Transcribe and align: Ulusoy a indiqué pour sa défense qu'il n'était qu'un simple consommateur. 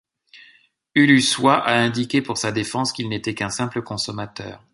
Ulusoy 0.95 1.61
a 1.63 1.73
indiqué 1.85 2.23
pour 2.23 2.35
sa 2.35 2.51
défense 2.51 2.91
qu'il 2.91 3.07
n'était 3.07 3.35
qu'un 3.35 3.51
simple 3.51 3.83
consommateur. 3.83 4.59